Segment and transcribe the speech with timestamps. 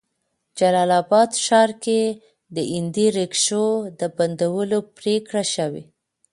[0.57, 2.01] جلال آباد ښار کې
[2.55, 3.65] د هندي ريکشو
[3.99, 5.83] د بندولو پريکړه شوې